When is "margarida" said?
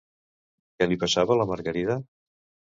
1.53-2.01